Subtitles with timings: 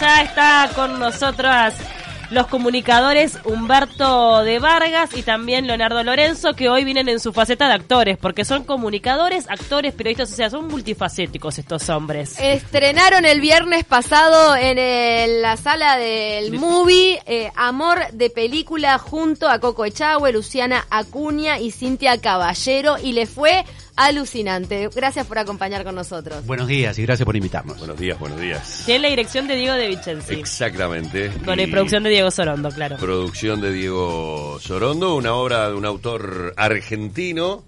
[0.00, 1.74] ya está con nosotras
[2.30, 7.68] los comunicadores Humberto de Vargas y también Leonardo Lorenzo, que hoy vienen en su faceta
[7.68, 12.34] de actores, porque son comunicadores, actores, periodistas, o sea, son multifacéticos estos hombres.
[12.40, 19.48] Estrenaron el viernes pasado en el- la sala del movie eh, Amor de Película junto
[19.48, 23.64] a Coco Echagüe, Luciana Acuña y Cintia Caballero y le fue
[23.96, 24.88] alucinante.
[24.94, 26.44] Gracias por acompañar con nosotros.
[26.46, 27.78] Buenos días y gracias por invitarnos.
[27.78, 28.82] Buenos días, buenos días.
[28.84, 30.34] Tiene la dirección de Diego de Vicenzi.
[30.34, 31.30] Exactamente.
[31.44, 32.96] Con la producción de Diego Sorondo, claro.
[32.96, 37.64] producción de Diego Sorondo, una obra de un autor argentino.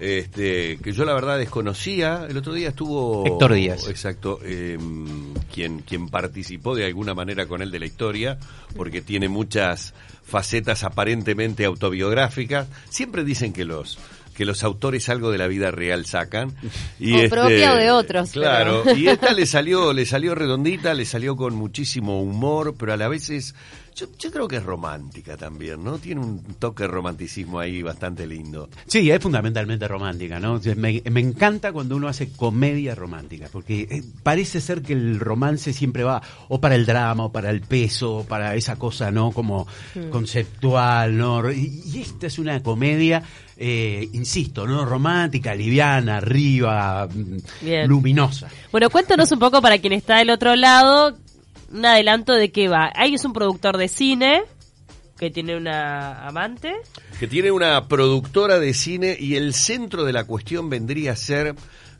[0.00, 2.26] Este, que yo la verdad desconocía.
[2.28, 3.24] El otro día estuvo.
[3.24, 3.88] Héctor Díaz.
[3.88, 4.40] Exacto.
[4.42, 4.76] eh,
[5.52, 8.38] quien, quien participó de alguna manera con él de la historia,
[8.76, 12.66] porque tiene muchas facetas aparentemente autobiográficas.
[12.90, 13.98] Siempre dicen que los
[14.34, 16.52] que los autores algo de la vida real sacan
[16.98, 20.34] y este, O propia o de otros, claro pero- y esta le salió le salió
[20.34, 23.54] redondita le salió con muchísimo humor pero a la vez es
[23.94, 28.26] yo, yo creo que es romántica también no tiene un toque de romanticismo ahí bastante
[28.26, 30.60] lindo Sí, es fundamentalmente romántica, ¿no?
[30.76, 35.72] Me, me encanta cuando uno hace comedia romántica, porque eh, parece ser que el romance
[35.72, 39.32] siempre va o para el drama, o para el peso, o para esa cosa, ¿no?
[39.32, 39.66] Como
[40.10, 41.50] conceptual, ¿no?
[41.50, 43.22] Y, y esta es una comedia,
[43.56, 44.84] eh, insisto, ¿no?
[44.84, 47.88] Romántica, liviana, arriba, mm, Bien.
[47.88, 48.48] luminosa.
[48.70, 51.16] Bueno, cuéntanos un poco para quien está del otro lado,
[51.72, 52.92] un adelanto de qué va.
[52.94, 54.42] Ahí es un productor de cine
[55.18, 56.74] que tiene una amante.
[57.18, 61.54] que tiene una productora de cine y el centro de la cuestión vendría a ser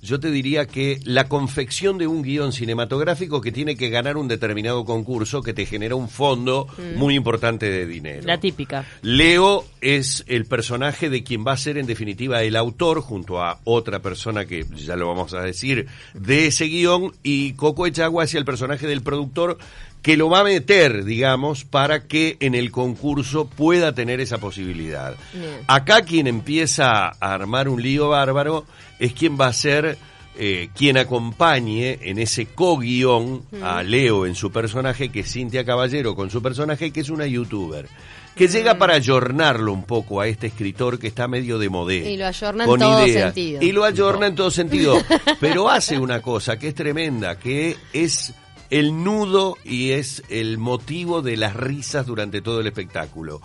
[0.04, 4.28] yo te diría que la confección de un guion cinematográfico que tiene que ganar un
[4.28, 8.22] determinado concurso que te genera un fondo muy importante de dinero.
[8.26, 8.84] La típica.
[9.00, 13.60] Leo es el personaje de quien va a ser en definitiva el autor junto a
[13.64, 18.34] otra persona que ya lo vamos a decir de ese guion y Coco Echagua es
[18.34, 19.56] el personaje del productor
[20.04, 25.16] que lo va a meter, digamos, para que en el concurso pueda tener esa posibilidad.
[25.32, 25.60] Bien.
[25.66, 28.66] Acá quien empieza a armar un lío bárbaro
[28.98, 29.96] es quien va a ser
[30.36, 36.14] eh, quien acompañe en ese co-guión a Leo en su personaje, que es Cintia Caballero
[36.14, 37.88] con su personaje, que es una youtuber.
[38.36, 42.12] Que llega para ayornarlo un poco a este escritor que está medio de modé.
[42.12, 43.32] Y lo ayorna en todo ideas.
[43.32, 43.62] sentido.
[43.62, 44.98] Y lo ayorna en todo sentido.
[45.40, 48.34] Pero hace una cosa que es tremenda, que es
[48.78, 53.40] el nudo y es el motivo de las risas durante todo el espectáculo.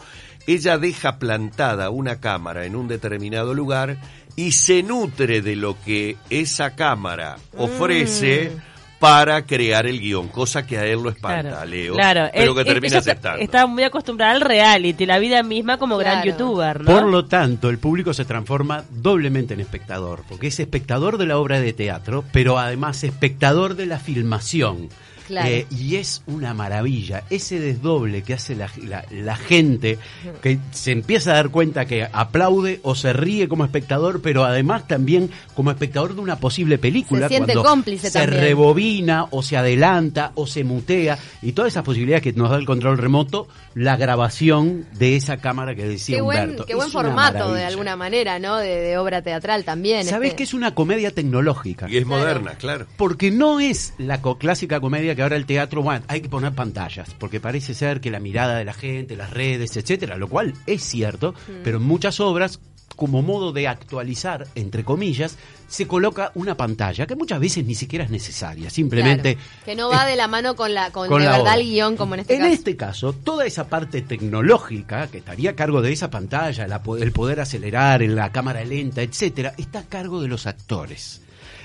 [0.47, 3.97] Ella deja plantada una cámara en un determinado lugar
[4.35, 8.51] y se nutre de lo que esa cámara ofrece
[8.97, 12.29] para crear el guion, cosa que a él lo espanta, Claro, Leo, claro.
[12.33, 13.39] pero que él- termina aceptando.
[13.39, 16.91] Está muy acostumbrada al reality, la vida misma como gran youtuber, ¿no?
[16.91, 21.37] Por lo tanto, el público se transforma doblemente en espectador, porque es espectador de la
[21.37, 24.89] obra de teatro, pero además espectador de la filmación.
[25.29, 25.47] Claro.
[25.47, 29.97] Eh, y es una maravilla, ese desdoble que hace la, la- la gente,
[30.41, 34.87] que se empieza a dar cuenta que aplaude o se ríe como espectador, pero además
[34.87, 37.27] también como espectador de una posible película.
[37.27, 38.41] Se siente cuando cómplice se también.
[38.41, 42.65] rebobina o se adelanta o se mutea y todas esas posibilidades que nos da el
[42.65, 46.65] control remoto, la grabación de esa cámara que decía Qué buen, Humberto.
[46.65, 48.57] qué buen Es formato de alguna manera, ¿no?
[48.57, 50.05] De, de obra teatral también.
[50.05, 50.37] ¿Sabes este.
[50.37, 51.87] que es una comedia tecnológica?
[51.89, 52.87] Y es moderna, claro.
[52.97, 56.53] Porque no es la co- clásica comedia que ahora el teatro, bueno, hay que poner
[56.53, 60.53] pantallas, porque parece ser que la mirada de la gente, las redes, etcétera, lo cual
[60.65, 62.61] es cierto, pero en muchas obras,
[62.95, 65.37] como modo de actualizar, entre comillas,
[65.67, 69.35] se coloca una pantalla que muchas veces ni siquiera es necesaria, simplemente...
[69.35, 71.61] Claro, que no va de la mano con la con, con de la verdad obra.
[71.61, 72.53] el guion como en este en caso.
[72.53, 77.11] este caso, toda esa parte tecnológica que estaría a cargo de esa pantalla, la el
[77.11, 81.23] poder acelerar en la cámara lenta, etcétera, está a cargo de los actores.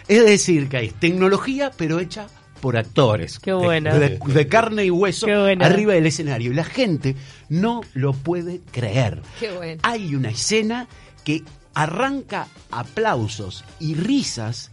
[0.09, 2.27] Es decir, que es tecnología, pero hecha
[2.65, 3.39] por actores.
[3.41, 3.93] Qué De- buena.
[3.99, 5.67] De, de carne y hueso Qué buena.
[5.67, 6.51] arriba del escenario.
[6.51, 7.15] Y la gente
[7.51, 9.21] no lo puede creer.
[9.39, 9.83] Qué bueno.
[9.85, 10.89] Hay una escena
[11.25, 11.43] que
[11.75, 14.71] arranca aplausos y risas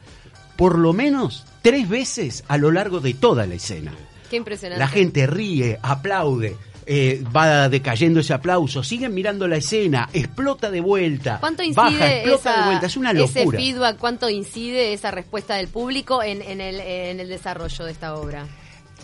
[0.56, 3.94] por lo menos tres veces a lo largo de toda la escena.
[4.30, 4.80] Qué impresionante.
[4.80, 6.56] La gente ríe, aplaude,
[6.94, 12.16] eh, va decayendo ese aplauso, siguen mirando la escena, explota de vuelta, ¿Cuánto baja, incide
[12.18, 13.60] explota esa- de vuelta, es una ese locura.
[13.60, 18.16] feedback, cuánto incide esa respuesta del público en, en el, en el desarrollo de esta
[18.16, 18.46] obra?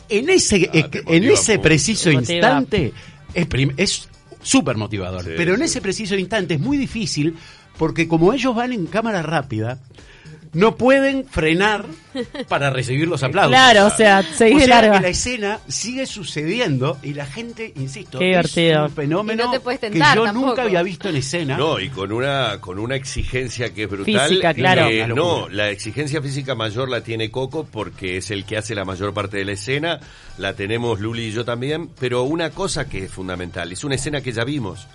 [0.10, 2.92] En ese, Ah, eh, en ese preciso instante
[3.34, 4.10] es,
[4.42, 5.66] súper motivador, Sí, pero en sí.
[5.66, 7.36] ese preciso instante es muy difícil
[7.78, 9.80] porque como ellos van en cámara rápida,
[10.54, 11.86] no pueden frenar
[12.48, 13.52] para recibir los aplausos.
[13.52, 14.98] Claro, o sea, seguís O de sea, larga.
[14.98, 19.78] que la escena sigue sucediendo y la gente, insisto, Qué es un fenómeno no que
[19.80, 20.32] yo tampoco.
[20.34, 21.58] nunca había visto en escena.
[21.58, 24.30] No, y con una con una exigencia que es brutal.
[24.30, 24.88] Física, claro.
[24.88, 28.86] Eh, no, la exigencia física mayor la tiene Coco porque es el que hace la
[28.86, 30.00] mayor parte de la escena.
[30.38, 31.90] La tenemos Luli y yo también.
[32.00, 34.88] Pero una cosa que es fundamental, es una escena que ya vimos.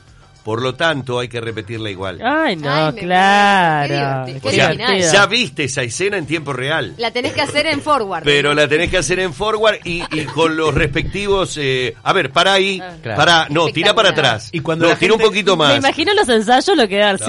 [0.44, 2.18] Por lo tanto, hay que repetirla igual.
[2.22, 4.26] Ay, no, Ay, me claro.
[4.42, 6.94] Qué o sea, ya viste esa escena en tiempo real.
[6.98, 8.24] La tenés que hacer en forward.
[8.24, 11.56] Pero la tenés que hacer en forward y, y con los respectivos.
[11.60, 13.16] eh, a ver, para ahí, Claro.
[13.16, 14.48] para, no, tira para atrás.
[14.52, 15.76] Y cuando no, la tira un poquito Me más.
[15.78, 17.26] imagino los ensayos lo que haber No.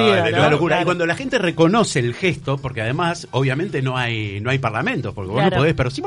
[0.57, 0.81] Claro.
[0.81, 5.13] Y cuando la gente reconoce el gesto, porque además, obviamente, no hay no hay parlamentos,
[5.13, 5.55] porque vos Claro.
[5.57, 6.01] no podés, pero sí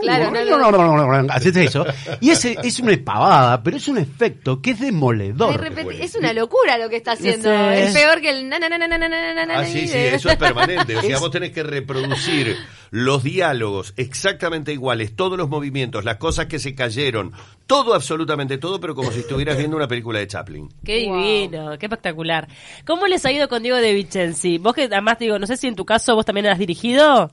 [0.00, 1.84] claro, haces eso.
[2.20, 5.60] Y ese es una pavada, pero es un efecto que es demoledor.
[6.00, 7.50] Es una locura lo que está haciendo.
[7.70, 10.96] Es, peor que el Ah, sí, sí, eso es permanente.
[10.96, 12.56] O sea, vos tenés que reproducir
[12.90, 17.32] los diálogos exactamente iguales, todos los movimientos, las cosas que se cayeron,
[17.66, 20.68] todo, absolutamente todo, pero como si estuvieras viendo una película de Chaplin.
[20.84, 22.48] Qué divino, qué espectacular.
[22.84, 24.58] ¿Cómo les ha ido con Diego de Vicenzi?
[24.58, 27.30] Vos que además digo, no sé si en tu caso vos también has dirigido.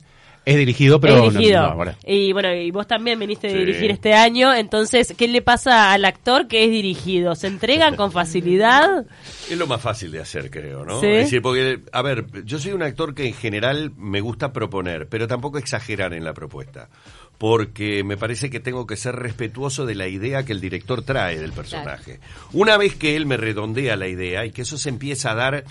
[0.49, 1.69] Es dirigido, pero He no- dirigido.
[1.69, 1.93] no, bueno.
[2.05, 3.57] y bueno, y vos también viniste a Sí.
[3.57, 7.35] dirigir este año, entonces, ¿qué le pasa al actor que es dirigido?
[7.35, 9.05] ¿Se entregan con facilidad?
[9.49, 10.99] Es lo más fácil de hacer, creo, ¿no?
[11.01, 11.07] Sí.
[11.07, 15.07] Es decir, porque, a ver, yo soy un actor que en general me gusta proponer,
[15.07, 16.89] pero tampoco exagerar en la propuesta.
[17.37, 21.39] Porque me parece que tengo que ser respetuoso de la idea que el director trae
[21.39, 22.19] del personaje.
[22.51, 25.63] Una vez que él me redondea la idea y que eso se empieza a dar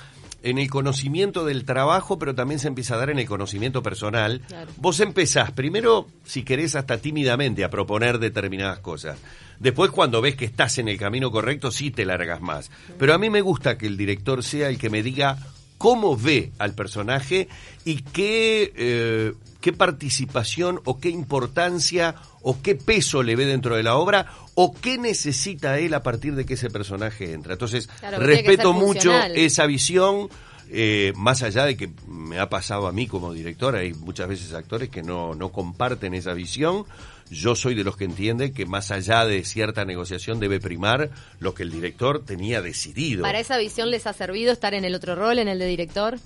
[0.48, 4.40] en el conocimiento del trabajo, pero también se empieza a dar en el conocimiento personal,
[4.48, 4.70] Claro.
[4.76, 9.18] vos empezás primero, si querés, hasta tímidamente a proponer determinadas cosas.
[9.58, 12.70] Después, cuando ves que estás en el camino correcto, sí te largas más.
[12.98, 15.36] Pero a mí me gusta que el director sea el que me diga
[15.78, 17.48] cómo ve al personaje
[17.84, 23.82] y qué, eh, qué participación o qué importancia o qué peso le ve dentro de
[23.82, 27.52] la obra o qué necesita él a partir de que ese personaje entra.
[27.52, 29.32] Entonces, Claro, respeto mucho funcional.
[29.36, 30.28] esa visión.
[30.70, 34.52] eh, más allá de que me ha pasado a mí como director, hay muchas veces
[34.52, 36.84] actores que no, no comparten esa visión.
[37.30, 41.10] Yo soy de los que entiende que más allá de cierta negociación debe primar
[41.40, 43.22] lo que el director tenía decidido.
[43.22, 46.18] ¿Para esa visión les ha servido estar en el otro rol, en el de director?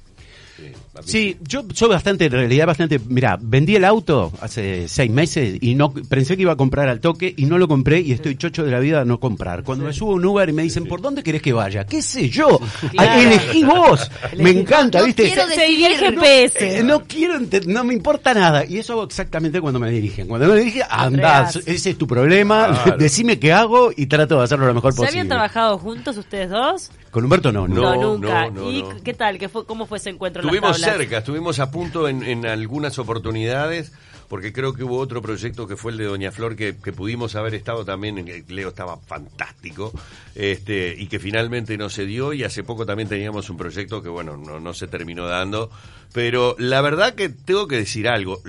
[1.04, 5.74] Sí, yo soy bastante, en realidad bastante, mira, vendí el auto hace seis meses y
[5.74, 8.62] no pensé que iba a comprar al toque y no lo compré y estoy chocho
[8.64, 9.64] de la vida a no comprar.
[9.64, 11.84] Cuando me subo a un Uber y me dicen, ¿por dónde querés que vaya?
[11.84, 12.58] ¿Qué sé yo?
[12.90, 13.10] Claro.
[13.12, 14.10] Ah, Elegí vos.
[14.38, 15.24] Me encanta, No ¿viste?
[15.24, 16.78] quiero Seguí el decidir, GPS.
[16.78, 17.34] Eh, no quiero,
[17.66, 18.64] no me importa nada.
[18.64, 20.26] Y eso hago exactamente cuando me dirigen.
[20.28, 21.06] Cuando me dirigen, anda,
[21.46, 21.56] Entregás.
[21.66, 22.98] ese es tu problema, Claro.
[22.98, 25.10] decime qué hago y trato de hacerlo lo mejor ¿Ya posible.
[25.20, 26.90] habían trabajado juntos ustedes dos?
[27.12, 27.74] Con Humberto no, no.
[27.74, 28.46] No, nunca.
[28.46, 29.02] no, no, ¿Y no.
[29.04, 29.38] qué tal?
[29.38, 30.40] ¿Qué fue, ¿Cómo fue ese encuentro?
[30.40, 33.92] en las Estuvimos cerca, estuvimos a punto en, en algunas oportunidades,
[34.28, 37.36] porque creo que hubo otro proyecto que fue el de Doña Flor, que, que pudimos
[37.36, 39.92] haber estado también, en que Leo estaba fantástico,
[40.34, 44.08] este, y que finalmente no se dio, y hace poco también teníamos un proyecto que,
[44.08, 45.70] bueno, no, no se terminó dando,
[46.14, 48.40] pero la verdad que tengo que decir algo,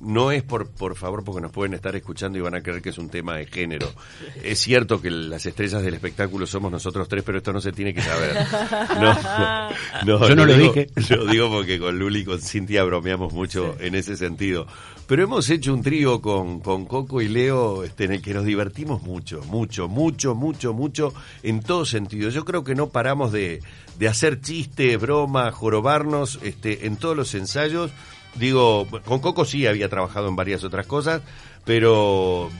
[0.00, 2.90] no es por, por favor porque nos pueden estar escuchando y van a creer que
[2.90, 3.90] es un tema de género.
[4.42, 7.92] Es cierto que las estrellas del espectáculo somos nosotros tres, pero esto no se tiene
[7.94, 8.36] que saber.
[9.00, 9.14] No,
[10.04, 10.86] no, Yo no lo digo- dije.
[11.16, 14.66] Lo digo porque con Luli y con Cintia bromeamos mucho en ese sentido.
[15.06, 18.44] Pero hemos hecho un trío con, con Coco y Leo este, en el que nos
[18.44, 22.28] divertimos mucho, mucho, mucho, mucho, mucho, en todo sentido.
[22.30, 23.62] Yo creo que no paramos de,
[23.98, 27.90] de hacer chistes, bromas, jorobarnos este, en todos los ensayos.
[28.34, 31.22] Digo, con Coco sí había trabajado en varias otras cosas,
[31.64, 32.50] pero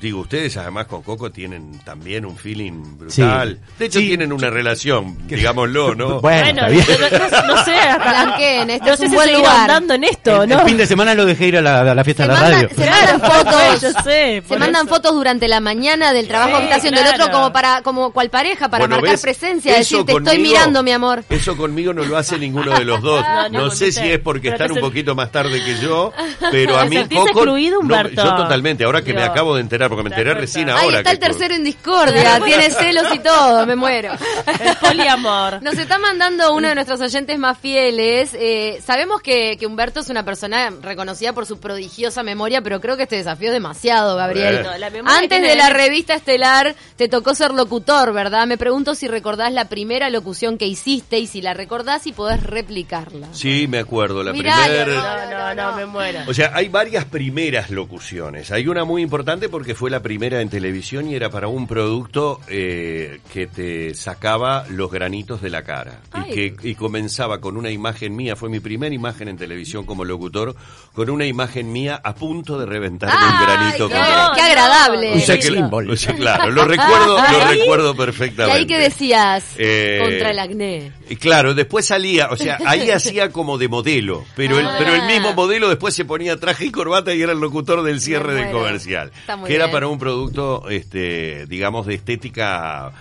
[0.00, 3.58] digo, ustedes además con Coco tienen también un feeling brutal.
[3.60, 3.72] Sí.
[3.78, 4.06] De hecho, Sí.
[4.08, 6.20] tienen una relación, digámoslo, ¿no?
[6.20, 9.28] Bueno, Bueno, no, no- no sé, hasta, Blanqueen, este no es sé un si buen
[9.28, 9.60] seguir lugar.
[9.62, 10.60] andando en esto, El, ¿no?
[10.60, 12.40] el fin de semana lo dejé ir a la, a la fiesta Se de la
[12.40, 12.76] mandan, radio.
[12.76, 13.80] se mandan fotos.
[13.82, 14.94] Yo sé, Se mandan eso.
[14.94, 18.12] fotos durante la mañana del trabajo Sí, que está haciendo el otro como para como
[18.12, 19.20] cual pareja para Bueno, marcar ¿ves?
[19.22, 21.24] presencia, decir te estoy mirando, mi amor.
[21.28, 23.24] Eso conmigo no lo hace ninguno de los dos.
[23.26, 26.12] No, No, no, sé si es porque están un poquito más tarde que yo,
[26.50, 28.22] pero a ¿Te mí Coco excluido, no, Humberto?
[28.24, 30.80] yo totalmente, ahora que me acabo de enterar, porque me Te enteré recién cuenta.
[30.80, 30.98] Ahí ahora.
[30.98, 34.12] está el tercero en discordia, tiene celos y todo, me muero.
[34.60, 35.62] El poliamor.
[35.62, 38.30] Nos está mandando uno de nuestros oyentes más fieles.
[38.34, 42.96] Eh, sabemos que, que Humberto es una persona reconocida por su prodigiosa memoria, pero creo
[42.96, 44.66] que este desafío es demasiado, Gabriel.
[44.78, 48.46] La Antes de la revista Estelar, te tocó ser locutor, ¿verdad?
[48.46, 52.42] Me pregunto si recordás la primera locución que hiciste y si la recordás y podés
[52.42, 53.28] replicarla.
[53.32, 55.26] Sí, me acuerdo, la Miralo, primera...
[55.26, 56.20] No, no, no, me muero.
[56.26, 58.50] O sea, hay varias primeras locuciones.
[58.50, 62.40] Hay una muy importante porque fue la primera en televisión y era para un producto
[62.48, 66.00] eh, que te sacaba los granitos de la cara.
[66.26, 70.04] Y, que, y comenzaba con una imagen mía, fue mi primera imagen en televisión como
[70.04, 70.56] locutor,
[70.92, 73.88] con una imagen mía a punto de reventarme un granito.
[73.88, 75.12] qué, con- no, qué agradable.
[75.14, 75.52] Un sex Sí.
[75.54, 75.96] symbol.
[75.96, 78.58] Sí, claro, lo recuerdo, lo recuerdo ¿Y perfectamente.
[78.58, 79.44] ahí qué decías?
[79.58, 80.92] Eh, Contra el acné.
[81.10, 84.76] Y claro, después salía, o sea, ahí hacía como de modelo, pero el, Ah.
[84.78, 88.00] pero el mismo modelo después se ponía traje y corbata y era el locutor del
[88.00, 89.10] cierre del comercial,
[89.46, 92.92] que era para un producto, este, digamos, de estética, eh,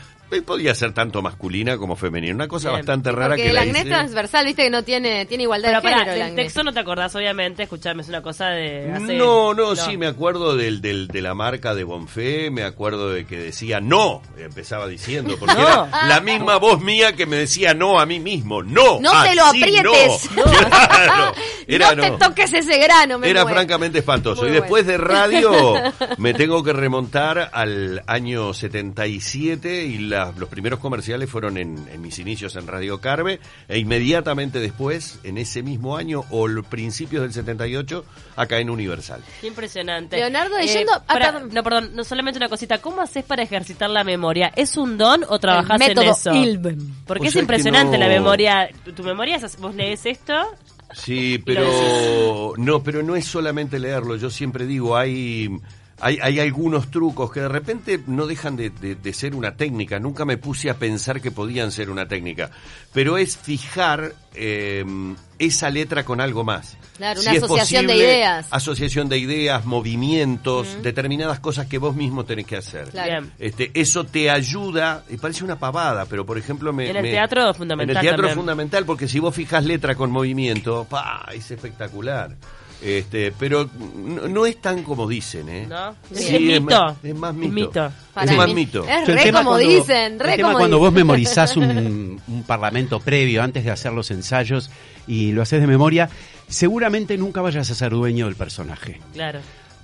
[0.46, 2.80] podía ser tanto masculina como femenina, una cosa Bien.
[2.82, 5.70] bastante rara Porque que el la acné es transversal, viste que no tiene, tiene igualdad
[5.70, 8.92] Pero de género para, el texto no te acordás, obviamente, escuchame, es una cosa de
[8.92, 13.10] hace- No, no, sí, me acuerdo del, del, de la marca de Bonfé, me acuerdo
[13.12, 15.68] de que decía no, empezaba diciendo, porque No.
[15.88, 19.00] era la misma voz mía que me decía no a mí mismo, no.
[19.00, 20.30] No te lo aprietes.
[20.36, 20.44] No.
[20.98, 21.34] Claro,
[21.68, 22.18] era no te no.
[22.18, 23.58] toques ese grano, me Era muero.
[23.58, 24.42] francamente espantoso.
[24.44, 25.74] Muy y después de radio
[26.18, 32.02] me tengo que remontar al año 77 y la- los primeros comerciales fueron en, en
[32.02, 37.24] mis inicios en Radio Carve e inmediatamente después, en ese mismo año o los principios
[37.24, 38.06] del 78,
[38.36, 39.22] acá en Universal.
[39.42, 40.18] Qué impresionante.
[40.18, 41.50] Leonardo, ah, para- perdón.
[41.54, 42.80] no, perdón, no solamente una cosita.
[42.80, 44.52] ¿Cómo haces para ejercitar la memoria?
[44.56, 46.34] ¿Es un don o trabajás El en método eso?
[46.36, 46.96] Ilben.
[47.06, 48.70] Porque O es impresionante no- la memoria.
[48.84, 50.34] Tu, tu memoria es, vos lees esto.
[50.94, 54.16] Sí, pero no, pero no es solamente leerlo.
[54.16, 55.50] Yo siempre digo, hay,
[56.00, 60.00] hay, hay algunos trucos que de repente no dejan de, de- de ser una técnica.
[60.00, 62.52] Nunca me puse a pensar que podían ser una técnica.
[62.94, 64.86] Pero es fijar eh,
[65.40, 66.78] esa letra con algo más.
[66.98, 68.48] Claro, Si una asociación de ideas.
[68.52, 72.90] Asociación de ideas, movimientos, determinadas cosas que vos mismo tenés que hacer.
[72.90, 73.28] Claro.
[73.40, 76.90] Este, eso te ayuda, y parece una pavada, pero por ejemplo me...
[76.90, 79.64] En el me- teatro es fundamental En el teatro es fundamental porque si vos fijas
[79.66, 82.36] letra con movimiento, pa, es espectacular.
[82.82, 83.68] Este, pero
[84.06, 85.66] no, no es tan como dicen, ¿eh?
[85.68, 85.96] ¿No?
[86.14, 86.62] Sí, Es mito.
[86.86, 87.54] más, es más Es mito.
[87.56, 87.92] mito.
[88.14, 88.86] Para es más mito.
[88.88, 90.80] Es re como cuando- dicen, re el tema como cuando dicen.
[90.86, 94.70] vos memorizás un, un parlamento previo antes de hacer los ensayos
[95.08, 96.10] y lo haces de memoria,
[96.48, 99.02] seguramente nunca vayas a ser dueño del personaje.
[99.14, 99.40] Claro.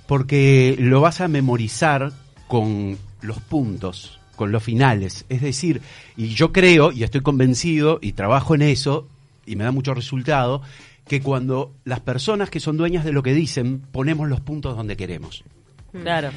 [0.06, 2.12] Porque lo vas a memorizar
[2.46, 5.24] con los puntos, con los finales.
[5.28, 5.80] Es decir,
[6.16, 9.08] y yo creo, y estoy convencido, y trabajo en eso,
[9.46, 10.62] y me da mucho resultado,
[11.06, 14.96] que cuando las personas que son dueñas de lo que dicen, ponemos los puntos donde
[14.96, 15.44] queremos.
[15.92, 16.30] Claro.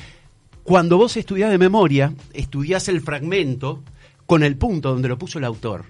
[0.63, 3.83] Cuando vos estudiás de memoria, estudiás el fragmento
[4.25, 5.85] con el punto donde lo puso el autor.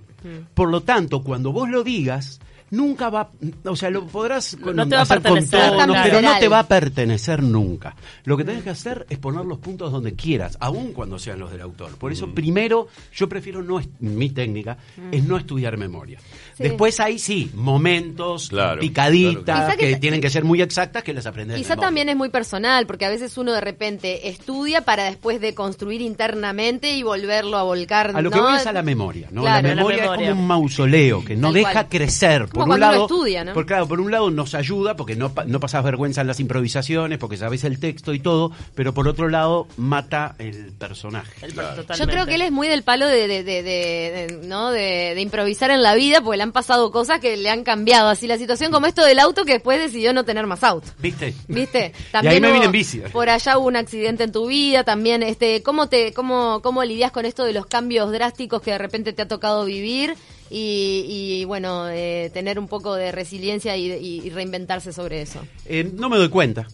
[0.53, 2.39] Por lo tanto, cuando vos lo digas,
[2.71, 3.29] nunca va,
[3.65, 5.93] o sea, lo podrás con- No te va a hacer con claro.
[6.03, 7.95] pero no te va a pertenecer nunca.
[8.25, 11.51] Lo que tenés que hacer es poner los puntos donde quieras, aun cuando sean los
[11.51, 11.97] del autor.
[11.97, 14.77] Por eso, primero, yo prefiero no, mi técnica
[15.11, 16.19] es no estudiar memoria.
[16.55, 16.63] Sí.
[16.63, 19.77] Después hay sí, momentos, Claro, picaditas, claro, claro.
[19.79, 22.85] que, tienen que ser muy exactas, que las aprendes de Quizá también es muy personal,
[22.87, 27.63] porque a veces uno de repente estudia para después de construir internamente y volverlo a
[27.63, 28.11] volcar.
[28.15, 29.41] A lo que voy es a la memoria, ¿no?
[29.41, 30.23] Claro, la la memoria, memoria.
[30.25, 31.87] es como un mausoleo que no Tal deja cual.
[31.89, 32.47] crecer.
[32.57, 33.53] Como Por un cuando uno lado, estudia, ¿no?
[33.53, 37.17] por, claro, por un lado nos ayuda porque no, no pasas vergüenza en las improvisaciones,
[37.17, 41.45] porque sabes el texto y todo, pero por otro lado mata el personaje.
[41.45, 41.75] El- Claro.
[41.81, 42.05] totalmente.
[42.05, 44.71] Yo creo que él es muy del palo de, de, de- de- de- ¿no?
[44.71, 48.09] de, de improvisar en la vida, porque le han pasado cosas que le han cambiado
[48.09, 50.87] así la situación, como esto del auto que después decidió no tener más auto.
[50.99, 51.33] ¿Viste?
[51.47, 51.93] ¿Viste?
[52.23, 52.99] y ahí me vine en bici.
[53.11, 57.11] Por allá hubo un accidente en tu vida, también, este, ¿cómo te, cómo, cómo lidias
[57.11, 60.15] con esto de los cambios drásticos que de repente te ha tocado vivir?
[60.49, 61.05] Y,
[61.39, 65.41] y, bueno, eh, tener un poco de resiliencia y, reinventarse sobre eso.
[65.65, 66.67] Eh, no me doy cuenta.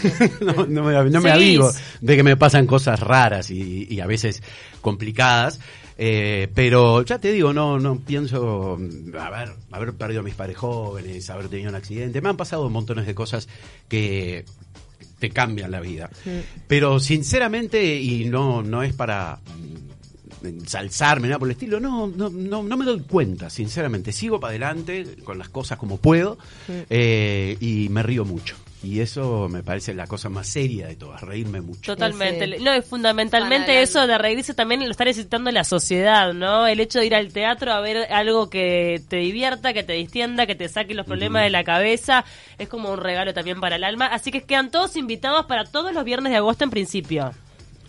[0.40, 4.06] no, no me, no me avivo de que me pasan cosas raras y, y a
[4.06, 4.42] veces
[4.80, 5.60] complicadas.
[5.98, 10.56] Eh, pero ya te digo, no, no pienso mm, haber, haber perdido a mis padres
[10.56, 12.20] jóvenes, haber tenido un accidente.
[12.20, 13.48] Me han pasado montones de cosas
[13.88, 14.44] que
[15.18, 16.10] te cambian la vida.
[16.66, 19.38] Pero sinceramente, y no, no es para
[20.44, 24.12] ensalzarme, nada por el estilo, no, no, no, no me doy cuenta, sinceramente.
[24.12, 26.38] Sigo para adelante con las cosas como puedo
[26.90, 28.56] eh, y me río mucho.
[28.84, 31.92] Y eso me parece la cosa más seria de todas, reírme mucho.
[31.92, 32.58] Totalmente.
[32.58, 32.64] Sí.
[32.64, 36.66] No, es fundamentalmente eso de reírse también lo está necesitando la sociedad, ¿no?
[36.66, 40.46] El hecho de ir al teatro a ver algo que te divierta, que te distienda,
[40.46, 42.24] que te saque los problemas de la cabeza,
[42.58, 44.06] es como un regalo también para el alma.
[44.06, 47.30] Así que quedan todos invitados para todos los viernes de agosto en principio.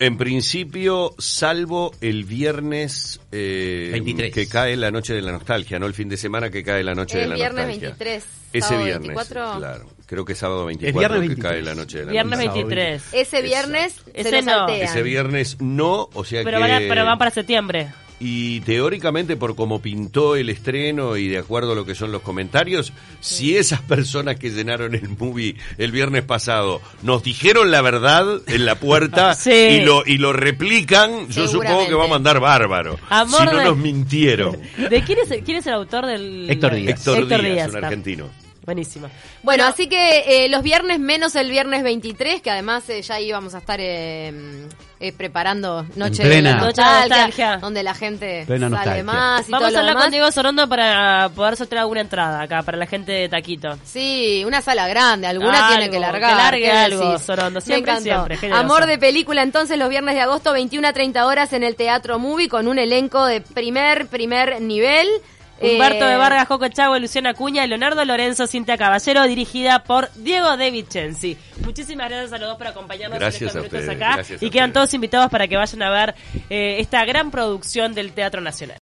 [0.05, 4.33] En principio, salvo el viernes eh, 23.
[4.33, 6.93] que cae la noche de la nostalgia, no el fin de semana que cae la
[6.93, 7.89] noche de El la viernes nostalgia.
[7.89, 8.23] 23.
[8.53, 9.57] Ese viernes, 24.
[9.59, 9.89] claro.
[10.05, 11.51] Creo que es sábado 24 viernes que 23.
[11.51, 12.63] cae la noche de la Viernes nostalgia.
[12.65, 13.03] 23.
[13.13, 14.51] Ese viernes Ese se lo no.
[14.51, 14.81] saltean.
[14.89, 16.61] Ese viernes no, o sea Pero que...
[16.61, 17.87] van, a- pero van para septiembre.
[18.25, 22.21] Y teóricamente por cómo pintó el estreno y de acuerdo a lo que son los
[22.21, 28.25] comentarios, si esas personas que llenaron el movie el viernes pasado nos dijeron la verdad
[28.47, 29.51] en la puerta Sí.
[29.51, 32.97] y lo y lo replican, yo supongo que va a mandar bárbaro.
[33.09, 34.57] Amor si no de- nos mintieron.
[34.89, 36.49] ¿De quién es, el, quién es el autor del...?
[36.49, 36.99] Héctor Díaz.
[36.99, 38.29] Héctor, Héctor Díaz, Díaz, un argentino.
[38.65, 39.09] Buenísimo.
[39.41, 43.55] Bueno, así que eh, los viernes menos el viernes 23, que además eh, ya íbamos
[43.55, 44.67] a estar eh,
[45.01, 47.57] eh, preparando Noche de plena- nostalgia, nostalgia.
[47.57, 49.03] donde la gente Plena sale nostalgia.
[49.03, 52.63] más y Vamos todo a hablar con Diego Sorondo para poder sortear alguna entrada acá
[52.63, 53.77] para la gente de Taquito.
[53.83, 56.29] Sí, una sala grande, alguna Algo, tiene que largar.
[56.31, 57.25] que largue ¿qué algo, decís?
[57.25, 58.61] Sorondo, siempre, siempre, generoso.
[58.63, 62.17] Amor de película, entonces los viernes de agosto, 21 a 30 horas en el Teatro
[62.17, 65.09] Movie con un elenco de primer, primer nivel.
[65.63, 70.57] Humberto Eh, de Vargas, Coco Chagüe, Luciana Acuña, Leonardo Lorenzo, Cintia Caballero, dirigida por Diego
[70.57, 71.37] De Vicenzi.
[71.65, 74.43] Muchísimas gracias a los dos por acompañarnos Gracias en estos a minutos ustedes, acá gracias
[74.43, 74.73] y quedan ustedes.
[74.73, 76.15] todos invitados para que vayan a ver
[76.49, 78.71] eh, esta gran producción del Teatro Nacional.